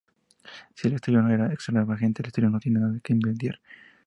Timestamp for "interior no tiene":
2.29-2.79